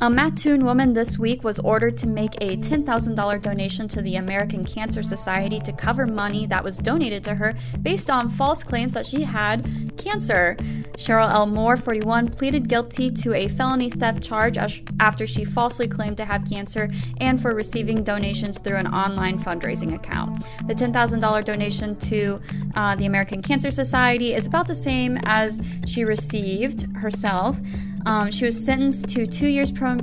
A 0.00 0.08
Mattoon 0.08 0.64
woman 0.64 0.92
this 0.92 1.18
week 1.18 1.42
was 1.42 1.58
ordered 1.58 1.96
to 1.96 2.06
make 2.06 2.36
a 2.36 2.56
$10,000 2.56 3.42
donation 3.42 3.88
to 3.88 4.00
the 4.00 4.14
American 4.14 4.62
Cancer 4.62 5.02
Society 5.02 5.58
to 5.58 5.72
cover 5.72 6.06
money 6.06 6.46
that 6.46 6.62
was 6.62 6.78
donated 6.78 7.24
to 7.24 7.34
her 7.34 7.56
based 7.82 8.08
on 8.08 8.28
false 8.28 8.62
claims 8.62 8.94
that 8.94 9.06
she 9.06 9.22
had 9.22 9.66
cancer. 9.96 10.54
Cheryl 10.96 11.28
L. 11.32 11.46
Moore, 11.46 11.76
41, 11.76 12.28
pleaded 12.28 12.68
guilty 12.68 13.10
to 13.10 13.34
a 13.34 13.48
felony 13.48 13.90
theft 13.90 14.22
charge 14.22 14.56
after 15.00 15.26
she 15.26 15.44
falsely 15.44 15.88
claimed 15.88 16.16
to 16.18 16.24
have 16.24 16.48
cancer 16.48 16.88
and 17.20 17.42
for 17.42 17.52
receiving 17.52 18.04
donations 18.04 18.60
through 18.60 18.76
an 18.76 18.86
online 18.86 19.36
fundraising 19.36 19.94
account. 19.96 20.44
The 20.68 20.74
$10,000 20.74 21.44
donation 21.44 21.96
to 21.96 22.40
uh, 22.76 22.94
the 22.94 23.06
American 23.06 23.42
Cancer 23.42 23.72
Society 23.72 24.32
is 24.32 24.46
about 24.46 24.68
the 24.68 24.76
same 24.76 25.18
as 25.24 25.60
she 25.86 26.04
received 26.04 26.86
herself. 26.98 27.60
Um, 28.06 28.30
she 28.30 28.44
was 28.44 28.64
sentenced 28.64 29.08
to 29.10 29.26
two 29.26 29.48
years 29.48 29.72
pro. 29.72 29.98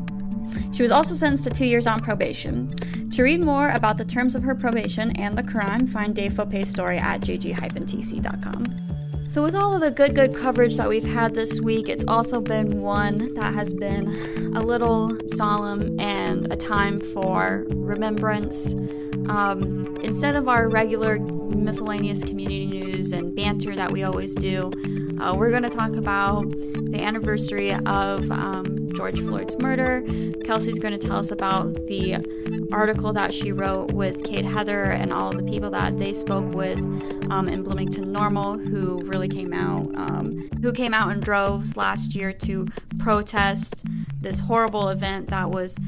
She 0.72 0.82
was 0.82 0.92
also 0.92 1.14
sentenced 1.16 1.46
to 1.46 1.50
two 1.50 1.66
years 1.66 1.88
on 1.88 2.00
probation. 2.00 2.70
To 3.12 3.24
read 3.24 3.44
more 3.44 3.70
about 3.70 3.98
the 3.98 4.06
terms 4.06 4.36
of 4.36 4.44
her 4.44 4.56
probation 4.56 5.16
and 5.18 5.38
the 5.38 5.44
crime, 5.44 5.88
find 5.88 6.14
Dave 6.14 6.34
Fopay's 6.34 6.70
story 6.70 6.98
at 6.98 7.22
jg-tc.com. 7.22 8.86
So, 9.28 9.42
with 9.42 9.56
all 9.56 9.74
of 9.74 9.82
the 9.82 9.92
good, 9.92 10.16
good 10.16 10.36
coverage 10.36 10.78
that 10.78 10.88
we've 10.88 11.06
had 11.06 11.34
this 11.34 11.60
week, 11.60 11.90
it's 11.90 12.06
also 12.08 12.40
been 12.40 12.82
one 12.82 13.34
that 13.34 13.54
has 13.54 13.74
been 13.74 14.08
a 14.56 14.62
little 14.62 15.18
solemn 15.32 16.00
and 16.00 16.52
a 16.54 16.56
time 16.56 17.00
for 17.00 17.66
remembrance. 17.72 18.76
Um, 19.28 19.98
instead 20.04 20.36
of 20.36 20.48
our 20.48 20.70
regular 20.70 21.18
miscellaneous 21.56 22.24
community 22.24 22.66
news 22.66 23.12
and 23.12 23.36
banter 23.36 23.76
that 23.76 23.92
we 23.92 24.04
always 24.04 24.36
do, 24.36 24.72
uh, 25.20 25.34
we're 25.36 25.50
going 25.50 25.64
to 25.64 25.70
talk 25.70 25.96
about 25.96 26.50
the 26.50 27.02
anniversary 27.02 27.74
of 27.74 28.30
um, 28.32 28.88
George 28.94 29.20
Floyd's 29.20 29.58
murder. 29.60 30.04
Kelsey's 30.44 30.80
going 30.80 30.98
to 30.98 31.08
tell 31.08 31.18
us 31.18 31.32
about 31.32 31.74
the 31.88 32.70
article 32.72 33.14
that 33.14 33.34
she 33.34 33.52
wrote 33.52 33.92
with 33.94 34.24
Kade 34.24 34.52
Heather 34.52 34.84
and 34.84 35.12
all 35.12 35.32
the 35.32 35.44
people 35.44 35.70
that 35.72 35.98
they 35.98 36.14
spoke 36.14 36.54
with 36.54 36.80
um, 37.32 37.48
in 37.48 37.64
Bloomington 37.64 38.12
Normal 38.12 38.58
who 38.58 39.02
really 39.04 39.28
came 39.28 39.54
out, 39.54 39.88
um, 39.96 40.32
who 40.62 40.72
came 40.72 40.94
out 40.94 41.12
in 41.12 41.20
droves 41.20 41.78
last 41.78 42.16
year 42.16 42.32
to 42.34 42.68
protest 43.00 43.86
this 44.22 44.40
horrible 44.40 44.90
event 44.90 45.28
that 45.28 45.50
was 45.50 45.80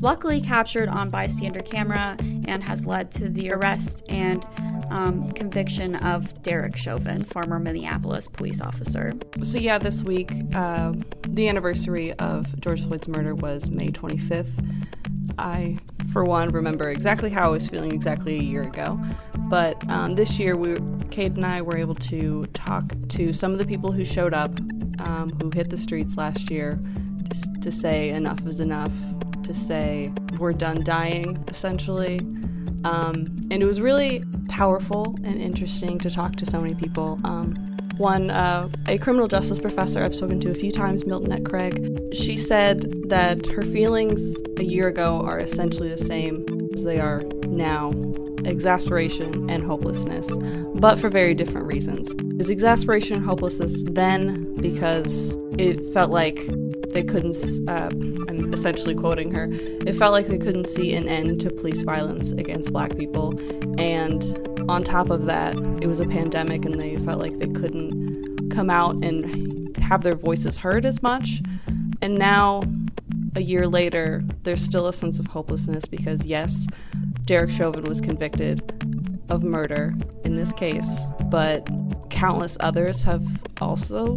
luckily 0.00 0.40
captured 0.40 0.88
on 0.88 1.10
bystander 1.10 1.60
camera 1.60 2.16
and 2.46 2.62
has 2.62 2.86
led 2.86 3.10
to 3.12 3.28
the 3.28 3.50
arrest 3.52 4.04
and 4.08 4.46
um, 4.90 5.28
conviction 5.30 5.96
of 5.96 6.42
Derek 6.42 6.76
Chauvin, 6.76 7.22
former 7.24 7.58
Minneapolis 7.58 8.28
police 8.28 8.60
officer. 8.60 9.12
So, 9.42 9.58
yeah, 9.58 9.78
this 9.78 10.02
week, 10.02 10.30
uh, 10.54 10.92
the 11.28 11.48
anniversary 11.48 12.12
of 12.14 12.60
George 12.60 12.86
Floyd's 12.86 13.08
murder 13.08 13.34
was 13.34 13.70
May 13.70 13.88
25th. 13.88 14.62
I, 15.38 15.76
for 16.12 16.24
one, 16.24 16.48
remember 16.48 16.90
exactly 16.90 17.30
how 17.30 17.46
I 17.46 17.48
was 17.48 17.68
feeling 17.68 17.92
exactly 17.92 18.38
a 18.38 18.42
year 18.42 18.62
ago. 18.62 18.98
But 19.48 19.88
um, 19.90 20.14
this 20.14 20.38
year, 20.38 20.56
we, 20.56 20.74
Kade 21.10 21.36
and 21.36 21.44
I 21.44 21.62
were 21.62 21.76
able 21.76 21.94
to 21.96 22.44
talk 22.54 22.84
to 23.08 23.32
some 23.32 23.52
of 23.52 23.58
the 23.58 23.66
people 23.66 23.92
who 23.92 24.04
showed 24.04 24.34
up, 24.34 24.58
um, 25.00 25.28
who 25.40 25.50
hit 25.52 25.68
the 25.68 25.76
streets 25.76 26.16
last 26.16 26.50
year, 26.50 26.80
to, 27.30 27.60
to 27.60 27.72
say 27.72 28.10
enough 28.10 28.46
is 28.46 28.60
enough, 28.60 28.92
to 29.46 29.54
say 29.54 30.12
we're 30.38 30.52
done 30.52 30.82
dying, 30.82 31.42
essentially. 31.48 32.18
Um, 32.84 33.34
and 33.50 33.62
it 33.62 33.64
was 33.64 33.80
really 33.80 34.22
powerful 34.48 35.16
and 35.24 35.40
interesting 35.40 35.98
to 36.00 36.10
talk 36.10 36.36
to 36.36 36.46
so 36.46 36.60
many 36.60 36.74
people. 36.74 37.18
Um, 37.24 37.54
one, 37.96 38.30
uh, 38.30 38.68
a 38.86 38.98
criminal 38.98 39.26
justice 39.26 39.58
professor 39.58 40.02
I've 40.02 40.14
spoken 40.14 40.38
to 40.40 40.50
a 40.50 40.54
few 40.54 40.70
times, 40.70 41.06
Milton 41.06 41.42
Craig, 41.44 41.98
she 42.12 42.36
said 42.36 43.08
that 43.08 43.46
her 43.46 43.62
feelings 43.62 44.36
a 44.58 44.64
year 44.64 44.88
ago 44.88 45.22
are 45.22 45.38
essentially 45.38 45.88
the 45.88 45.98
same 45.98 46.44
as 46.74 46.84
they 46.84 47.00
are 47.00 47.22
now 47.48 47.90
exasperation 48.44 49.48
and 49.50 49.64
hopelessness, 49.64 50.36
but 50.78 50.98
for 50.98 51.08
very 51.08 51.34
different 51.34 51.66
reasons. 51.66 52.12
It 52.12 52.36
was 52.36 52.50
exasperation 52.50 53.16
and 53.16 53.24
hopelessness 53.24 53.82
then 53.84 54.54
because 54.56 55.34
it 55.58 55.82
felt 55.94 56.10
like 56.10 56.38
they 56.96 57.02
couldn't, 57.02 57.36
uh, 57.68 57.90
I'm 58.26 58.54
essentially 58.54 58.94
quoting 58.94 59.30
her, 59.34 59.48
it 59.50 59.94
felt 59.96 60.12
like 60.12 60.28
they 60.28 60.38
couldn't 60.38 60.66
see 60.66 60.94
an 60.94 61.08
end 61.08 61.38
to 61.40 61.50
police 61.50 61.82
violence 61.82 62.32
against 62.32 62.72
black 62.72 62.96
people. 62.96 63.38
And 63.78 64.24
on 64.70 64.82
top 64.82 65.10
of 65.10 65.26
that, 65.26 65.54
it 65.82 65.88
was 65.88 66.00
a 66.00 66.06
pandemic 66.06 66.64
and 66.64 66.80
they 66.80 66.96
felt 66.96 67.20
like 67.20 67.36
they 67.36 67.48
couldn't 67.48 68.48
come 68.50 68.70
out 68.70 69.04
and 69.04 69.76
have 69.76 70.04
their 70.04 70.14
voices 70.14 70.56
heard 70.56 70.86
as 70.86 71.02
much. 71.02 71.42
And 72.00 72.14
now, 72.14 72.62
a 73.34 73.42
year 73.42 73.66
later, 73.68 74.22
there's 74.44 74.62
still 74.62 74.86
a 74.86 74.92
sense 74.94 75.18
of 75.18 75.26
hopelessness 75.26 75.84
because, 75.84 76.24
yes, 76.24 76.66
Derek 77.26 77.50
Chauvin 77.50 77.84
was 77.84 78.00
convicted 78.00 78.62
of 79.28 79.44
murder 79.44 79.94
in 80.24 80.32
this 80.32 80.50
case, 80.54 81.06
but 81.26 81.68
countless 82.08 82.56
others 82.60 83.02
have 83.02 83.44
also 83.60 84.16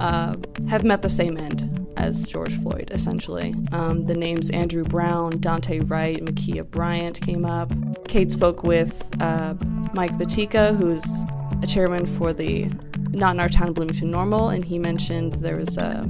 uh, 0.00 0.34
have 0.68 0.84
met 0.84 1.00
the 1.00 1.08
same 1.08 1.38
end 1.38 1.83
as 1.96 2.28
George 2.28 2.56
Floyd, 2.62 2.90
essentially. 2.92 3.54
Um, 3.72 4.04
the 4.04 4.14
names 4.14 4.50
Andrew 4.50 4.84
Brown, 4.84 5.32
Daunte 5.32 5.88
Wright, 5.90 6.18
Ma'Khia 6.18 6.68
Bryant 6.70 7.20
came 7.20 7.44
up. 7.44 7.68
Kade 8.08 8.30
spoke 8.30 8.62
with 8.62 9.10
uh, 9.20 9.54
Mike 9.92 10.12
Matejka, 10.18 10.76
who's 10.76 11.24
a 11.62 11.66
chairman 11.66 12.06
for 12.06 12.32
the 12.32 12.70
not 13.10 13.34
in 13.34 13.40
our 13.40 13.48
town 13.48 13.72
Bloomington 13.72 14.10
normal, 14.10 14.48
and 14.48 14.64
he 14.64 14.78
mentioned 14.78 15.34
there 15.34 15.56
was 15.56 15.76
a, 15.78 16.04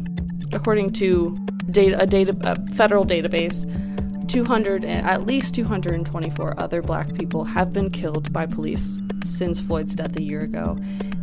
according 0.53 0.91
to 0.91 1.35
data, 1.71 2.01
a 2.01 2.07
data 2.07 2.35
a 2.43 2.75
federal 2.75 3.05
database, 3.05 3.65
200 4.29 4.85
at 4.85 5.27
least 5.27 5.55
224 5.55 6.55
other 6.59 6.83
black 6.83 7.13
people 7.15 7.45
have 7.45 7.73
been 7.73 7.91
killed 7.91 8.33
by 8.33 8.47
police 8.47 9.01
since 9.25 9.61
Floyd's 9.61 9.95
death 9.95 10.17
a 10.17 10.23
year 10.23 10.41
ago. 10.41 10.79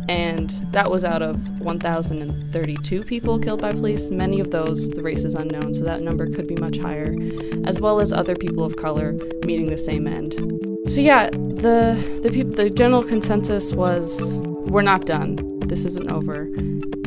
And 0.08 0.50
that 0.72 0.90
was 0.90 1.04
out 1.04 1.22
of 1.22 1.60
1,032 1.60 3.02
people 3.04 3.38
killed 3.38 3.62
by 3.62 3.70
police. 3.70 4.10
Many 4.10 4.40
of 4.40 4.50
those, 4.50 4.90
the 4.90 5.02
race 5.02 5.24
is 5.24 5.34
unknown, 5.34 5.74
so 5.74 5.84
that 5.84 6.02
number 6.02 6.28
could 6.28 6.48
be 6.48 6.56
much 6.56 6.78
higher, 6.78 7.14
as 7.64 7.80
well 7.80 8.00
as 8.00 8.12
other 8.12 8.34
people 8.34 8.64
of 8.64 8.76
color 8.76 9.12
meeting 9.44 9.70
the 9.70 9.78
same 9.78 10.08
end. 10.08 10.32
So 10.88 11.00
yeah, 11.00 11.30
the 11.30 12.20
the 12.22 12.30
peop- 12.30 12.56
the 12.56 12.68
general 12.68 13.04
consensus 13.04 13.72
was 13.72 14.40
we're 14.68 14.82
not 14.82 15.06
done. 15.06 15.36
This 15.60 15.84
isn't 15.84 16.10
over. 16.10 16.48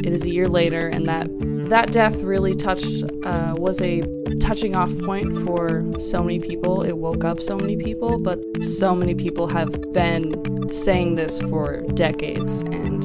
It 0.03 0.13
is 0.13 0.23
a 0.23 0.29
year 0.29 0.47
later, 0.47 0.87
and 0.87 1.07
that 1.09 1.27
that 1.69 1.91
death 1.91 2.22
really 2.22 2.53
touched 2.53 3.03
uh, 3.24 3.55
was 3.57 3.81
a 3.81 4.01
touching 4.39 4.75
off 4.75 4.95
point 5.01 5.36
for 5.45 5.84
so 6.00 6.22
many 6.22 6.39
people. 6.39 6.84
It 6.84 6.98
woke 6.98 7.24
up 7.24 7.41
so 7.41 7.57
many 7.57 7.77
people, 7.77 8.19
but 8.22 8.39
so 8.63 8.95
many 8.95 9.15
people 9.15 9.48
have 9.48 9.72
been 9.91 10.72
saying 10.72 11.15
this 11.15 11.41
for 11.41 11.81
decades, 11.93 12.62
and 12.62 13.03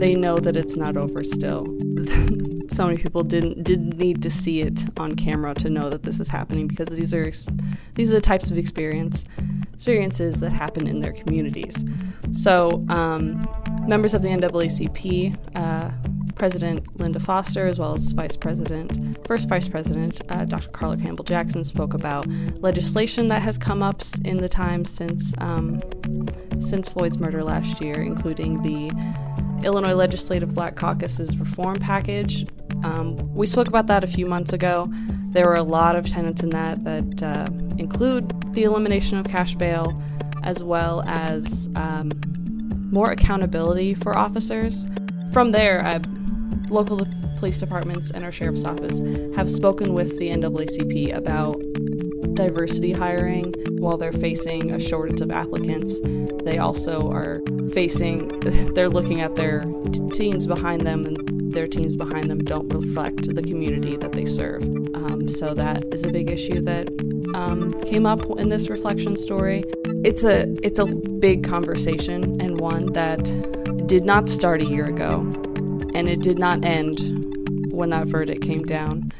they 0.00 0.14
know 0.14 0.38
that 0.38 0.56
it's 0.56 0.76
not 0.76 0.96
over 0.96 1.22
still. 1.22 1.66
so 2.68 2.86
many 2.86 2.98
people 2.98 3.22
didn't 3.22 3.62
didn't 3.62 3.96
need 3.98 4.22
to 4.22 4.30
see 4.30 4.62
it 4.62 4.84
on 4.98 5.14
camera 5.14 5.54
to 5.54 5.70
know 5.70 5.90
that 5.90 6.02
this 6.02 6.20
is 6.20 6.28
happening 6.28 6.66
because 6.66 6.88
these 6.88 7.12
are 7.12 7.30
these 7.94 8.10
are 8.10 8.16
the 8.16 8.20
types 8.20 8.50
of 8.50 8.58
experience 8.58 9.24
experiences 9.72 10.40
that 10.40 10.50
happen 10.50 10.86
in 10.86 11.00
their 11.00 11.12
communities. 11.12 11.84
So, 12.32 12.84
um, 12.88 13.40
members 13.86 14.14
of 14.14 14.22
the 14.22 14.28
NAACP. 14.28 15.36
Uh, 15.54 15.90
President 16.36 17.00
Linda 17.00 17.18
Foster, 17.18 17.66
as 17.66 17.78
well 17.78 17.94
as 17.94 18.12
Vice 18.12 18.36
President, 18.36 19.18
first 19.26 19.48
Vice 19.48 19.68
President 19.68 20.20
uh, 20.28 20.44
Dr. 20.44 20.68
Carla 20.68 20.96
Campbell 20.96 21.24
Jackson, 21.24 21.64
spoke 21.64 21.94
about 21.94 22.26
legislation 22.60 23.28
that 23.28 23.42
has 23.42 23.58
come 23.58 23.82
up 23.82 24.02
in 24.24 24.36
the 24.36 24.48
time 24.48 24.84
since 24.84 25.34
um, 25.38 25.80
since 26.60 26.88
Floyd's 26.88 27.18
murder 27.18 27.42
last 27.42 27.80
year, 27.82 28.02
including 28.02 28.62
the 28.62 28.90
Illinois 29.64 29.94
Legislative 29.94 30.54
Black 30.54 30.76
Caucus's 30.76 31.38
reform 31.38 31.76
package. 31.76 32.46
Um, 32.84 33.16
we 33.34 33.46
spoke 33.46 33.68
about 33.68 33.86
that 33.88 34.04
a 34.04 34.06
few 34.06 34.26
months 34.26 34.52
ago. 34.52 34.86
There 35.30 35.46
were 35.46 35.54
a 35.54 35.62
lot 35.62 35.96
of 35.96 36.06
tenets 36.06 36.42
in 36.42 36.50
that 36.50 36.84
that 36.84 37.22
uh, 37.22 37.46
include 37.78 38.54
the 38.54 38.64
elimination 38.64 39.18
of 39.18 39.26
cash 39.26 39.54
bail, 39.54 39.98
as 40.44 40.62
well 40.62 41.02
as 41.06 41.68
um, 41.76 42.10
more 42.92 43.10
accountability 43.10 43.94
for 43.94 44.16
officers. 44.16 44.86
From 45.32 45.50
there, 45.50 45.84
I 45.84 46.00
local 46.70 47.06
police 47.36 47.60
departments 47.60 48.10
and 48.10 48.24
our 48.24 48.32
sheriff's 48.32 48.64
office 48.64 49.00
have 49.36 49.50
spoken 49.50 49.94
with 49.94 50.18
the 50.18 50.30
NAACP 50.30 51.14
about 51.14 51.60
diversity 52.34 52.92
hiring 52.92 53.52
while 53.78 53.96
they're 53.96 54.12
facing 54.12 54.72
a 54.72 54.80
shortage 54.80 55.20
of 55.20 55.30
applicants. 55.30 56.00
They 56.44 56.58
also 56.58 57.10
are 57.10 57.40
facing, 57.72 58.28
they're 58.74 58.88
looking 58.88 59.20
at 59.20 59.34
their 59.34 59.60
t- 59.60 60.06
teams 60.12 60.46
behind 60.46 60.86
them, 60.86 61.04
and 61.04 61.52
their 61.52 61.66
teams 61.66 61.96
behind 61.96 62.30
them 62.30 62.38
don't 62.38 62.68
reflect 62.72 63.34
the 63.34 63.42
community 63.42 63.96
that 63.96 64.12
they 64.12 64.26
serve. 64.26 64.62
Um, 64.94 65.28
so 65.28 65.54
that 65.54 65.84
is 65.92 66.04
a 66.04 66.10
big 66.10 66.30
issue 66.30 66.60
that 66.62 66.88
um, 67.34 67.70
came 67.82 68.06
up 68.06 68.20
in 68.38 68.48
this 68.48 68.68
reflection 68.68 69.16
story. 69.16 69.64
It's 70.04 70.24
a 70.24 70.46
it's 70.62 70.78
a 70.78 70.86
big 71.18 71.42
conversation 71.42 72.40
and 72.40 72.60
one 72.60 72.92
that 72.92 73.24
did 73.86 74.04
not 74.04 74.28
start 74.28 74.62
a 74.62 74.66
year 74.66 74.84
ago 74.84 75.30
and 75.96 76.10
it 76.10 76.20
did 76.20 76.38
not 76.38 76.62
end 76.62 77.00
when 77.72 77.88
that 77.88 78.06
verdict 78.06 78.42
came 78.42 78.62
down. 78.62 79.10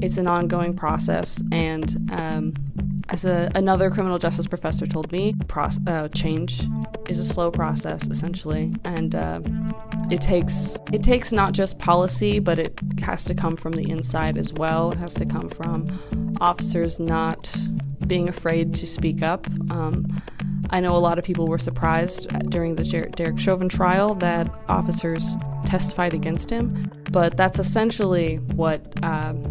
It's 0.00 0.16
an 0.16 0.26
ongoing 0.26 0.74
process, 0.74 1.42
and 1.52 2.10
um, 2.10 2.54
as 3.10 3.26
a, 3.26 3.50
another 3.54 3.90
criminal 3.90 4.16
justice 4.16 4.46
professor 4.46 4.86
told 4.86 5.12
me, 5.12 5.34
uh, 5.86 6.08
change 6.08 6.62
is 7.10 7.18
a 7.18 7.24
slow 7.24 7.50
process, 7.50 8.08
essentially, 8.08 8.72
and 8.84 9.14
uh, 9.14 9.40
it 10.10 10.22
takes 10.22 10.78
it 10.92 11.02
takes 11.02 11.30
not 11.30 11.52
just 11.52 11.78
policy, 11.78 12.38
but 12.38 12.58
it 12.58 12.80
has 13.02 13.24
to 13.24 13.34
come 13.34 13.54
from 13.54 13.72
the 13.72 13.90
inside 13.90 14.38
as 14.38 14.54
well. 14.54 14.92
It 14.92 14.98
has 14.98 15.12
to 15.14 15.26
come 15.26 15.50
from 15.50 15.84
officers 16.40 16.98
not 16.98 17.54
being 18.06 18.30
afraid 18.30 18.72
to 18.74 18.86
speak 18.86 19.22
up. 19.22 19.46
Um, 19.70 20.06
I 20.70 20.80
know 20.80 20.96
a 20.96 20.98
lot 20.98 21.18
of 21.18 21.24
people 21.24 21.46
were 21.48 21.58
surprised 21.58 22.28
during 22.50 22.76
the 22.76 22.84
Derek 23.16 23.38
Chauvin 23.38 23.68
trial 23.68 24.14
that 24.16 24.48
officers 24.68 25.36
testified 25.68 26.14
against 26.14 26.50
him, 26.50 26.90
but 27.12 27.36
that's 27.36 27.58
essentially 27.58 28.36
what 28.54 28.82
um, 29.04 29.42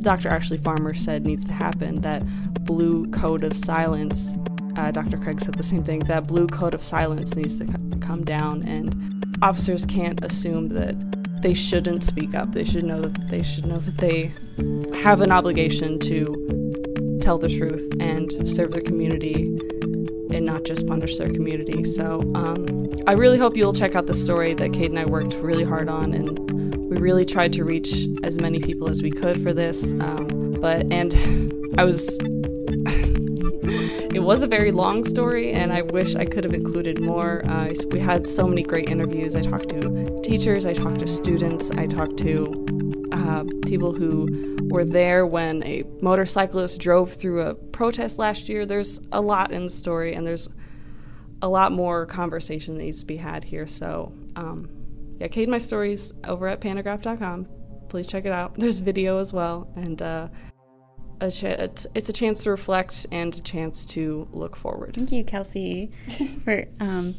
Dr. 0.00 0.28
Ashley 0.28 0.58
Farmer 0.58 0.94
said 0.94 1.26
needs 1.26 1.44
to 1.46 1.52
happen 1.52 1.96
that 1.96 2.22
blue 2.64 3.06
code 3.10 3.42
of 3.42 3.56
silence. 3.56 4.38
Uh, 4.76 4.92
Dr. 4.92 5.18
Craig 5.18 5.40
said 5.40 5.54
the 5.54 5.64
same 5.64 5.82
thing 5.82 5.98
that 6.00 6.28
blue 6.28 6.46
code 6.46 6.74
of 6.74 6.82
silence 6.82 7.34
needs 7.34 7.58
to 7.58 7.66
c- 7.66 7.72
come 8.00 8.24
down, 8.24 8.62
and 8.66 9.26
officers 9.42 9.84
can't 9.84 10.24
assume 10.24 10.68
that 10.68 10.94
they 11.42 11.54
shouldn't 11.54 12.04
speak 12.04 12.34
up. 12.34 12.52
They 12.52 12.64
should 12.64 12.84
know 12.84 13.00
that 13.00 13.28
they 13.28 13.42
should 13.42 13.66
know 13.66 13.78
that 13.78 13.96
they 13.98 14.32
have 15.02 15.20
an 15.20 15.32
obligation 15.32 15.98
to 16.00 17.18
tell 17.20 17.38
the 17.38 17.48
truth 17.48 17.90
and 17.98 18.48
serve 18.48 18.70
their 18.70 18.80
community 18.82 19.56
and 20.32 20.44
not 20.44 20.64
just 20.64 20.86
punish 20.86 21.16
their 21.16 21.32
community. 21.32 21.84
So 21.84 22.20
um, 22.34 22.88
I 23.06 23.12
really 23.12 23.38
hope 23.38 23.56
you'll 23.56 23.72
check 23.72 23.94
out 23.94 24.06
the 24.06 24.14
story 24.14 24.54
that 24.54 24.70
Kade 24.70 24.90
and 24.90 24.98
I 24.98 25.04
worked 25.04 25.34
really 25.34 25.64
hard 25.64 25.88
on, 25.88 26.12
and 26.12 26.38
we 26.90 26.96
really 26.98 27.24
tried 27.24 27.52
to 27.54 27.64
reach 27.64 28.06
as 28.22 28.40
many 28.40 28.60
people 28.60 28.90
as 28.90 29.02
we 29.02 29.10
could 29.10 29.42
for 29.42 29.52
this. 29.52 29.92
Um, 30.00 30.52
but 30.60 30.90
and 30.92 31.14
I 31.78 31.84
was. 31.84 32.18
it 34.14 34.22
was 34.22 34.42
a 34.42 34.46
very 34.46 34.72
long 34.72 35.04
story, 35.04 35.52
and 35.52 35.72
I 35.72 35.82
wish 35.82 36.16
I 36.16 36.24
could 36.24 36.44
have 36.44 36.54
included 36.54 37.00
more. 37.00 37.42
Uh, 37.46 37.72
we 37.90 38.00
had 38.00 38.26
so 38.26 38.46
many 38.46 38.62
great 38.62 38.88
interviews. 38.88 39.36
I 39.36 39.42
talked 39.42 39.68
to 39.70 40.20
teachers, 40.22 40.66
I 40.66 40.72
talked 40.72 41.00
to 41.00 41.06
students, 41.06 41.70
I 41.72 41.86
talked 41.86 42.16
to 42.18 42.87
uh, 43.28 43.44
people 43.66 43.92
who 43.92 44.56
were 44.70 44.84
there 44.84 45.26
when 45.26 45.62
a 45.64 45.84
motorcyclist 46.00 46.80
drove 46.80 47.12
through 47.12 47.42
a 47.42 47.54
protest 47.54 48.18
last 48.18 48.48
year. 48.48 48.64
There's 48.64 49.00
a 49.12 49.20
lot 49.20 49.52
in 49.52 49.64
the 49.64 49.70
story, 49.70 50.14
and 50.14 50.26
there's 50.26 50.48
a 51.42 51.48
lot 51.48 51.72
more 51.72 52.06
conversation 52.06 52.74
that 52.74 52.82
needs 52.82 53.00
to 53.00 53.06
be 53.06 53.16
had 53.16 53.44
here. 53.44 53.66
So, 53.66 54.12
um, 54.34 54.70
yeah, 55.18 55.28
Kade 55.28 55.48
my 55.48 55.58
stories 55.58 56.12
over 56.24 56.48
at 56.48 56.60
pantagraph.com. 56.60 57.48
Please 57.88 58.06
check 58.06 58.24
it 58.24 58.32
out. 58.32 58.54
There's 58.58 58.80
video 58.80 59.18
as 59.18 59.32
well, 59.32 59.70
and 59.76 60.00
uh, 60.00 60.28
a 61.20 61.30
ch- 61.30 61.44
it's, 61.44 61.86
it's 61.94 62.08
a 62.08 62.12
chance 62.12 62.44
to 62.44 62.50
reflect 62.50 63.06
and 63.12 63.34
a 63.34 63.40
chance 63.40 63.84
to 63.86 64.26
look 64.32 64.56
forward. 64.56 64.94
Thank 64.94 65.12
you, 65.12 65.24
Kelsey, 65.24 65.90
for 66.44 66.64
um, 66.80 67.16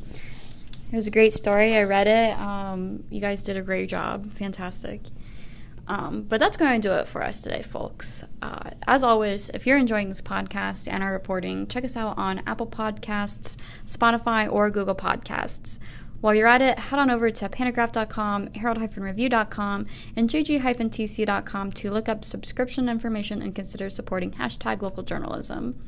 it 0.91 0.95
was 0.95 1.05
a 1.05 1.11
great 1.11 1.33
story. 1.33 1.75
I 1.75 1.83
read 1.83 2.07
it. 2.07 2.39
Um, 2.39 3.03
you 3.11 3.21
guys 3.21 3.43
did 3.43 3.57
a 3.57 3.61
great 3.61 3.89
job. 3.89 4.31
Fantastic. 4.33 5.01
Um, 5.89 6.21
but 6.21 6.39
that's 6.39 6.56
going 6.56 6.80
to 6.80 6.88
do 6.88 6.93
it 6.93 7.08
for 7.08 7.23
us 7.23 7.41
today, 7.41 7.63
folks. 7.63 8.23
Uh, 8.43 8.69
as 8.88 9.04
always, 9.04 9.49
if 9.49 9.65
you're 9.65 9.78
enjoying 9.78 10.08
this 10.08 10.21
podcast 10.21 10.88
and 10.88 11.04
our 11.04 11.12
reporting, 11.12 11.65
check 11.65 11.84
us 11.84 11.97
out 11.97 12.15
on 12.15 12.43
Apple 12.45 12.67
Podcasts, 12.67 13.58
Spotify, 13.88 14.52
or 14.52 14.69
Google 14.69 14.95
Podcasts. 14.95 15.80
While 16.21 16.36
you're 16.36 16.47
at 16.47 16.62
it, 16.62 16.78
head 16.78 16.99
on 16.99 17.10
over 17.10 17.32
to 17.32 17.49
pantagraph.com, 17.49 18.54
herald-review.com, 18.54 19.88
and 20.15 20.30
jg-tc.com 20.30 21.71
to 21.71 21.91
look 21.91 22.10
up 22.10 22.23
subscription 22.23 22.88
information 22.88 23.41
and 23.41 23.56
consider 23.56 23.89
supporting 23.89 24.32
hashtag 24.32 24.82
local 24.82 25.02
journalism. 25.02 25.82